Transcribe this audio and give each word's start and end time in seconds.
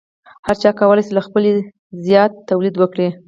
هر 0.45 0.55
چا 0.61 0.69
کولی 0.79 1.01
شو 1.05 1.13
له 1.17 1.21
خپلې 1.27 1.49
اړتیا 1.53 1.71
زیات 2.05 2.31
تولید 2.49 2.75
وکړي. 2.77 3.07